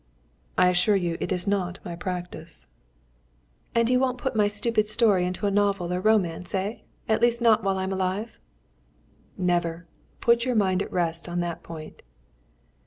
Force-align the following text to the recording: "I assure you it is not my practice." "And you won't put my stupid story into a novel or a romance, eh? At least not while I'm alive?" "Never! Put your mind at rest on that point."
"I 0.57 0.69
assure 0.69 0.95
you 0.95 1.15
it 1.19 1.31
is 1.31 1.45
not 1.45 1.77
my 1.85 1.95
practice." 1.95 2.65
"And 3.75 3.87
you 3.87 3.99
won't 3.99 4.17
put 4.17 4.35
my 4.35 4.47
stupid 4.47 4.87
story 4.87 5.25
into 5.27 5.45
a 5.45 5.51
novel 5.51 5.93
or 5.93 5.97
a 5.97 6.01
romance, 6.01 6.55
eh? 6.55 6.77
At 7.07 7.21
least 7.21 7.39
not 7.39 7.63
while 7.63 7.77
I'm 7.77 7.93
alive?" 7.93 8.39
"Never! 9.37 9.85
Put 10.19 10.43
your 10.43 10.55
mind 10.55 10.81
at 10.81 10.91
rest 10.91 11.29
on 11.29 11.39
that 11.41 11.61
point." 11.61 12.01